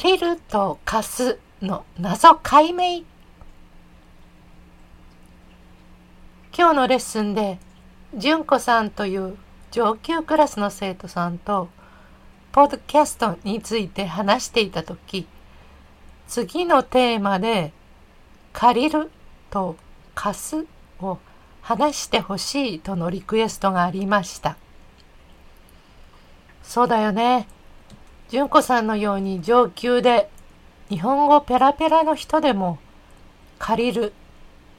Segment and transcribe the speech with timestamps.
[0.00, 3.02] 借りると貸すの謎解明。
[6.56, 7.58] 今日のレッスンで
[8.16, 9.36] 純子さんという
[9.70, 11.68] 上級クラスの生徒さんと
[12.52, 15.26] ポッドキャストについて話していた時
[16.26, 17.74] 次のテーマで
[18.54, 19.10] 借りる
[19.50, 19.76] と
[20.14, 20.66] 貸す
[21.02, 21.18] を
[21.60, 24.56] 話してほしいとのリクエストがありました。
[26.62, 27.46] そうだよね。
[28.32, 30.30] 純子さんのように上級で
[30.88, 32.78] 日本語ペラペラの人でも
[33.58, 34.14] 借りる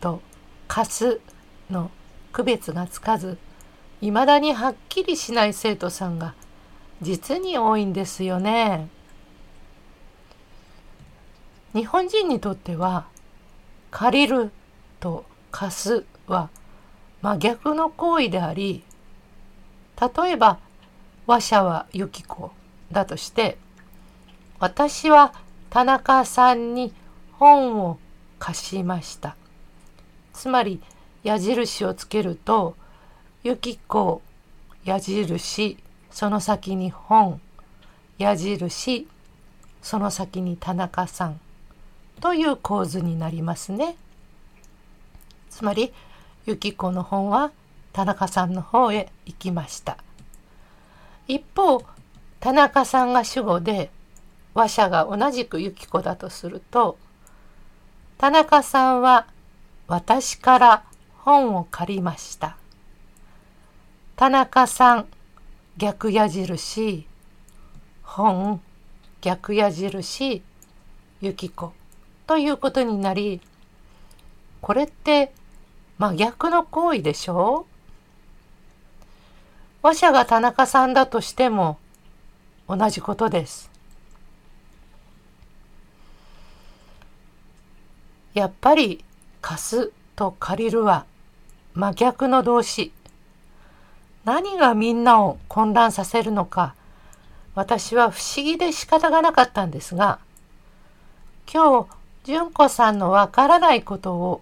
[0.01, 0.21] と
[0.67, 1.21] 貸す
[1.69, 1.91] の
[2.31, 3.37] 区別がつかず
[4.01, 6.33] いまだにはっきりしない生徒さんが
[7.03, 8.87] 実に多いんですよね。
[11.75, 13.05] 日本人にとっては
[13.91, 14.49] 借りる
[14.99, 16.49] と貸すは
[17.21, 18.83] 真逆の行為であり
[20.01, 20.57] 例えば
[21.27, 22.51] 話者はユキコ
[22.93, 23.57] だとして
[24.59, 25.33] 私は
[25.69, 26.93] 田中さんに
[27.33, 27.97] 本を
[28.39, 29.35] 貸しました
[30.31, 30.81] つまり
[31.23, 32.75] 矢印をつけると
[33.43, 34.21] ユキコ
[34.85, 35.77] 矢印
[36.11, 37.41] その先に本
[38.17, 39.07] 矢印
[39.81, 41.39] その先に田中さん
[42.21, 43.97] という構図になりますね。
[45.49, 45.91] つまり
[46.45, 47.51] ユキコの本は
[47.91, 49.97] 田中さんの方へ行きました。
[51.27, 51.83] 一方
[52.43, 53.89] 田中さんが主語で
[54.53, 56.97] 話者が同じくユキコだとすると
[58.17, 59.27] 田中さんは
[59.87, 60.83] 私から
[61.19, 62.57] 本を借りました。
[64.17, 65.05] 田中さん
[65.77, 67.07] 逆矢印。
[68.03, 68.59] 本
[69.21, 70.43] 逆矢印。
[71.21, 71.71] ゆき子
[72.27, 73.39] ということになり
[74.59, 75.31] これって
[75.97, 77.65] 真逆の行為でしょ
[79.81, 79.87] う？
[79.87, 81.77] 話者が田中さんだとしても
[82.67, 83.69] 同じことです。
[88.33, 89.03] やっぱり
[89.41, 91.05] 貸すと借りるは
[91.73, 92.91] 真逆の動詞。
[94.25, 96.75] 何がみんなを混乱させるのか
[97.55, 100.19] 私は不思議で仕方がなかったんですが
[101.51, 101.87] 今日
[102.23, 104.41] 純子さんのわからないことを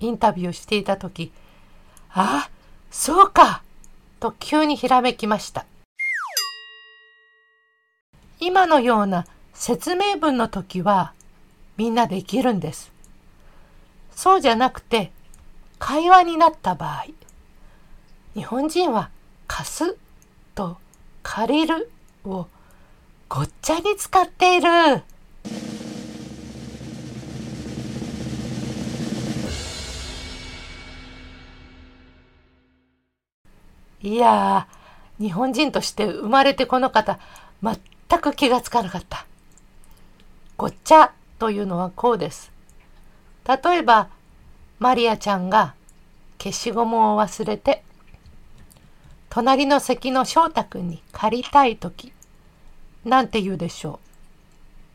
[0.00, 1.32] インタビューしていた時
[2.10, 2.50] ああ
[2.90, 3.62] そうか
[4.18, 5.64] と急にひらめきました
[8.44, 11.12] 今のような説明文の時は
[11.76, 12.90] みんなできるんです
[14.16, 15.12] そうじゃなくて
[15.78, 17.06] 会話になった場合
[18.34, 19.10] 日本人は
[19.46, 19.96] 貸す
[20.56, 20.76] と
[21.22, 21.88] 借りる
[22.24, 22.48] を
[23.28, 24.68] ごっちゃに使っている。
[34.02, 37.18] いやー、日本人として生まれてこの方、
[37.62, 39.24] 全全く気がつかなかった。
[40.58, 42.52] ごっちゃというのはこうです。
[43.46, 44.10] 例えば、
[44.78, 45.74] マリアちゃんが
[46.38, 47.82] 消しゴムを忘れて
[49.30, 52.12] 隣の席の翔太くんに借りたい時
[53.04, 53.98] なんて言うでしょう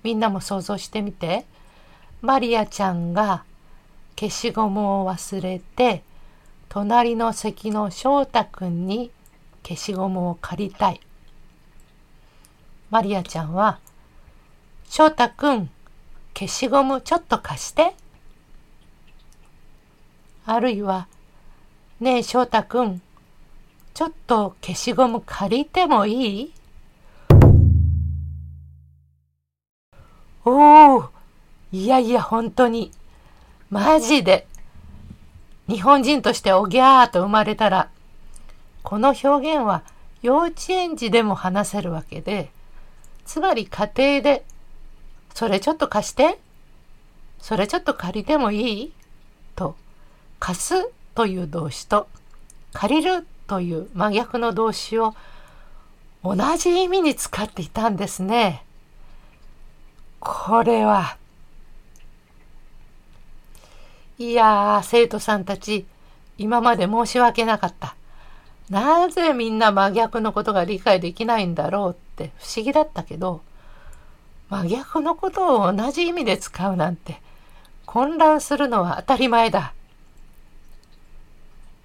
[0.04, 1.46] みんなも想像してみて
[2.22, 3.46] マリアちゃんが
[4.20, 6.04] 消しゴムを忘れて
[6.68, 9.10] 隣の席の翔太くんに
[9.64, 11.00] 消しゴムを借りたい
[12.90, 13.80] マリアちゃんは
[14.90, 15.70] 「翔太くん
[16.34, 17.96] 消しゴムちょっと貸して」
[20.46, 21.08] あるいは
[22.00, 23.02] 「ねえ翔太くん
[23.94, 26.54] ちょっと消しゴム借りてもいい？
[30.46, 31.10] おお
[31.72, 32.92] いやいや本当に。
[33.70, 34.48] マジで。
[35.68, 37.90] 日本人としておぎゃーと生まれたら
[38.84, 39.84] この表現は
[40.22, 42.50] 幼稚園児でも話せるわけで
[43.28, 44.44] つまり家庭で
[45.36, 46.40] それちょっと貸して
[47.40, 48.94] それちょっと借りてもいい？
[49.56, 49.76] と
[50.40, 52.08] 貸すという動詞と
[52.74, 55.14] 借りるという真逆の動詞を
[56.24, 58.64] 同じ意味に使っていたんですね。
[60.20, 61.18] これは。
[64.18, 65.86] いやー、生徒さんたち、
[66.40, 67.96] 今まで申し訳なかった。
[68.70, 71.96] なぜみんな真逆のことが理解できないんだろう？
[72.18, 73.42] って不思議だったけど、
[74.50, 77.22] 真逆のことを同じ意味で使うなんて
[77.86, 79.74] 混乱するのは当たり前だ。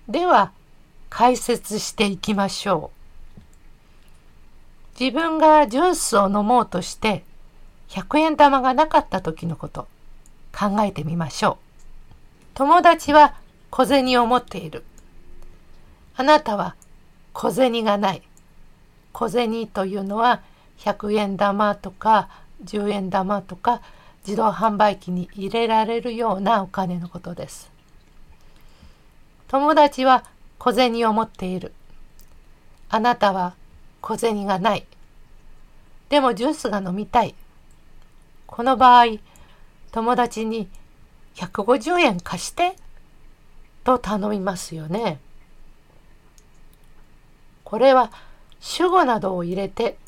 [0.09, 0.53] では、
[1.11, 2.91] 解説していきましょ
[4.97, 4.99] う。
[4.99, 7.25] 自分がジュースを飲もうとして
[7.89, 9.87] 100円玉がなかった時のこと
[10.57, 11.57] 考えてみましょう。
[12.55, 13.35] 友達は
[13.71, 14.85] 小銭を持っている。
[16.17, 16.77] あなたは
[17.35, 18.23] 小銭がない。
[19.13, 20.43] 小銭というのは
[20.79, 22.29] 100円玉とか
[22.65, 23.83] 10円玉とか
[24.27, 27.71] 自動販売機に入れられるようなお金のことです。
[29.49, 30.25] 友達は
[30.59, 31.73] 小銭を持っている。
[32.89, 33.55] あなたは
[34.01, 34.87] 小銭がない。
[36.09, 37.35] でもジュースが飲みたい。
[38.47, 39.17] この場合、
[39.93, 40.69] 友達に
[41.35, 42.77] 150円貸して
[43.85, 45.19] と頼みますよね。
[47.65, 48.13] これは
[48.63, 49.99] 主語などを入れて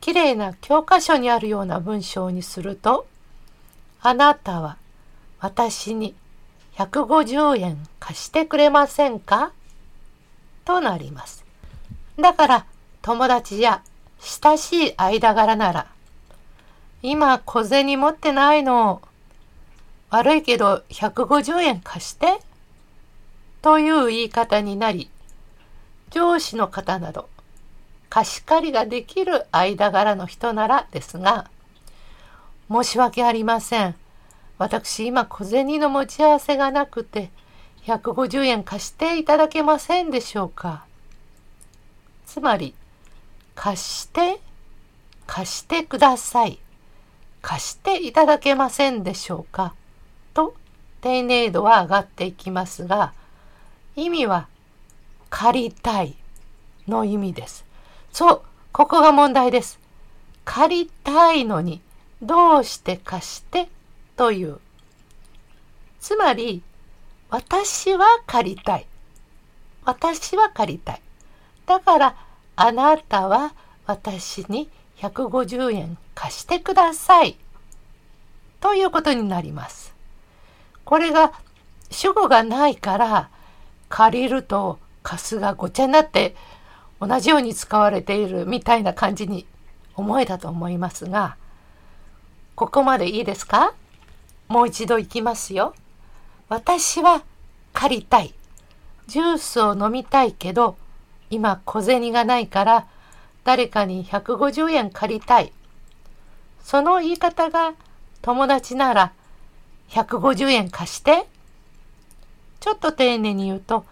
[0.00, 3.06] きれいな教科書にあるような文章にすると
[4.02, 4.76] あなたは
[5.40, 6.14] 私に
[6.76, 9.52] 150円貸してくれませんか？
[10.64, 11.44] となります。
[12.18, 12.66] だから
[13.00, 13.82] 友達や
[14.18, 15.86] 親しい間柄なら
[17.00, 19.02] 今小銭持ってないの。
[20.10, 22.40] 悪いけど150円貸して。
[23.62, 25.08] という言い方になり
[26.10, 27.28] 上司の方など
[28.14, 31.50] 貸し借りができる間柄の人ならですが、
[32.70, 33.96] 申し訳ありません。
[34.56, 37.30] 私今小銭の持ち合わせがなくて、
[37.86, 40.84] 150円貸していただけませんでしょうか。
[42.24, 42.76] つまり、
[43.56, 44.38] 貸して、
[45.26, 46.60] 貸してください。
[47.42, 49.74] 貸していただけませんでしょうか。
[50.34, 50.54] と、
[51.00, 53.12] 丁寧度は上がっていきますが、
[53.96, 54.46] 意味は、
[55.30, 56.14] 借りたい
[56.86, 57.73] の意味です。
[58.14, 59.80] そう、ここが問題です。
[60.44, 61.80] 借りたいのに、
[62.22, 63.68] どうして貸して
[64.16, 64.60] という。
[65.98, 66.62] つまり、
[67.28, 68.86] 私は借りたい。
[69.84, 71.02] 私は借りたい。
[71.66, 72.16] だから、
[72.54, 73.52] あなたは
[73.84, 77.36] 私に150円貸してください。
[78.60, 79.92] ということになります。
[80.84, 81.32] これが
[81.90, 83.28] 主語がないから、
[83.88, 86.36] 借りると貸すがごちゃになって
[87.06, 89.46] 同じように使われているみたいな感じに
[89.94, 91.36] 思えたと思いますが、
[92.54, 93.74] ここまでいいですか？
[94.48, 95.74] もう一度いきますよ。
[96.48, 97.22] 私は
[97.72, 98.34] 借りたい。
[99.06, 100.76] ジュースを飲みたいけど、
[101.30, 102.86] 今小銭がないから
[103.44, 105.52] 誰かに150円借りたい。
[106.62, 107.74] その言い方が
[108.22, 109.12] 友達なら
[109.90, 111.26] 150円貸して。
[112.60, 113.84] ちょっと丁寧に言うと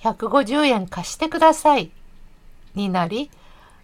[0.00, 1.92] 150円貸してください。
[2.76, 3.30] になり、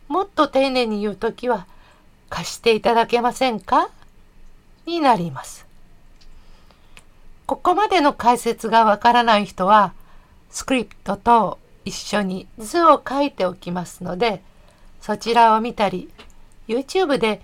[0.06, 1.67] もっと丁寧に言うときは、
[2.29, 3.89] 貸していただけませんか？
[4.87, 5.67] になります。
[7.47, 9.93] ここまでの解説がわからない人は、
[10.50, 14.43] スクリプトと一緒に図を書いておきますので、
[15.00, 16.11] そちらを見たり、
[16.69, 17.43] YouTube で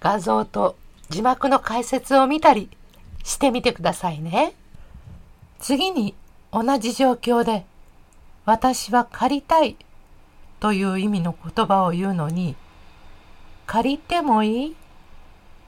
[0.00, 0.76] 画像と
[1.08, 2.68] 字幕の解説を見たり
[3.22, 4.54] してみてくださいね。
[5.60, 6.14] 次に
[6.52, 7.64] 同じ状況で、
[8.44, 9.76] 私は借りたい
[10.60, 12.56] という意味の言葉を言うのに、
[13.66, 14.76] 借りてもいい？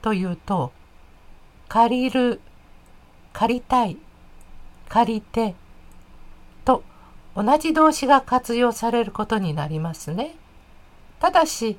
[0.01, 0.71] というと、
[1.67, 2.41] 借りる、
[3.33, 3.97] 借りたい、
[4.87, 5.55] 借りて
[6.65, 6.83] と
[7.35, 10.35] 同じ動詞が活用されることになりますね。
[11.19, 11.77] ただし、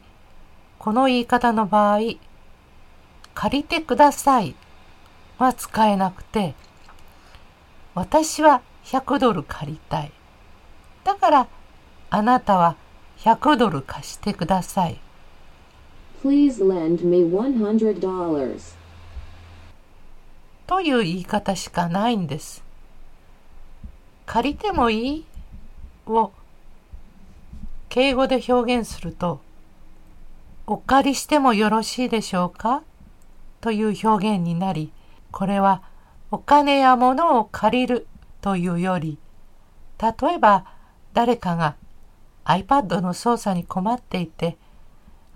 [0.78, 1.98] この言い方の場合、
[3.34, 4.54] 借りてください
[5.38, 6.54] は使えなくて、
[7.94, 10.12] 私は100ドル借りたい。
[11.04, 11.48] だから、
[12.10, 12.76] あなたは
[13.20, 14.98] 100ドル貸してください。
[16.22, 18.74] Please lend me $100.
[20.66, 22.64] という言い方しかないんです。
[24.24, 25.24] 借りてもいい
[26.06, 26.32] を
[27.90, 29.40] 敬語で表現すると、
[30.66, 32.82] お借りしてもよろしいでしょうか？
[33.60, 34.92] という表現になり、
[35.30, 35.82] これは
[36.30, 38.06] お金や物を借りる
[38.40, 39.18] というより、
[40.00, 40.64] 例えば
[41.12, 41.74] 誰かが
[42.50, 44.58] iPad の操作に困っていて、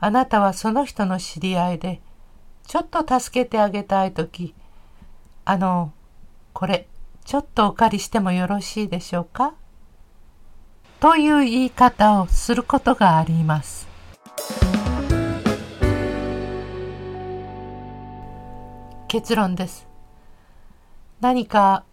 [0.01, 2.01] あなたはその人の知り合いで、
[2.67, 4.55] ちょっと助けてあげたいとき、
[5.45, 5.93] あの、
[6.53, 6.89] これ、
[7.25, 9.55] ちょっとお借りしてもよろしいでしょうか？
[11.01, 13.87] という言い方をすることがあります。
[19.09, 19.87] 結論です。
[21.21, 21.85] 何か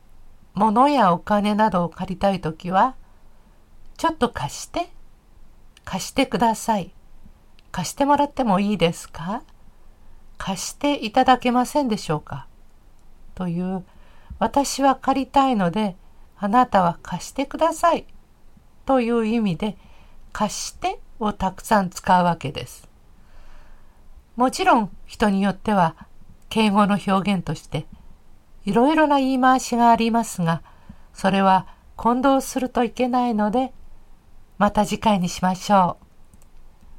[0.54, 2.96] 物やお金などを借りたいときは、
[3.98, 4.90] ちょっと貸して
[5.84, 6.94] 貸してください。
[7.72, 9.44] 貸してもらってもいいですか？
[10.38, 12.48] 貸していただけませんでしょうか？
[13.36, 13.84] という
[14.40, 15.96] 私は借りたいので
[16.38, 18.06] あなたは貸してください
[18.86, 19.78] という意味で
[20.34, 22.90] 貸してをたくさん使うわけです。
[24.36, 25.96] もちろん人によっては
[26.50, 27.86] 敬語の表現として
[28.66, 30.64] いろいろな言い回しがありますが
[31.14, 33.72] それは混同するといけないので
[34.62, 36.06] また次回にしましょう。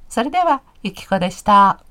[0.08, 1.84] それでは、ゆきこでした。